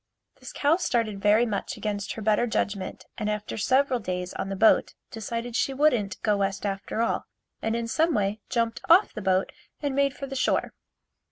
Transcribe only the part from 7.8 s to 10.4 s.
some way jumped off the boat and made for the